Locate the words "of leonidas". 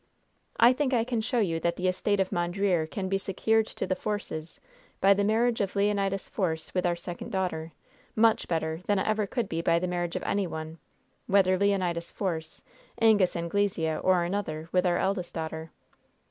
5.61-6.27